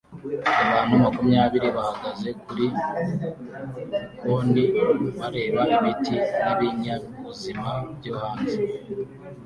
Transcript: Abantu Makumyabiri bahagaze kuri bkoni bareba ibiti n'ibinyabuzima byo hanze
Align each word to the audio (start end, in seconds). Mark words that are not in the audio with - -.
Abantu 0.63 0.93
Makumyabiri 1.03 1.67
bahagaze 1.77 2.29
kuri 2.43 2.65
bkoni 4.17 4.63
bareba 5.19 5.61
ibiti 5.75 6.15
n'ibinyabuzima 6.41 7.69
byo 7.97 8.13
hanze 8.21 8.57